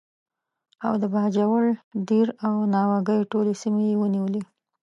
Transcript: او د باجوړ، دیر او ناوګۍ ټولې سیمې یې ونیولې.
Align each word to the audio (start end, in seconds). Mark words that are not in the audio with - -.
او 0.85 0.93
د 1.01 1.03
باجوړ، 1.13 1.65
دیر 2.09 2.27
او 2.45 2.53
ناوګۍ 2.73 3.19
ټولې 3.31 3.53
سیمې 3.61 3.83
یې 3.89 3.95
ونیولې. 4.01 4.41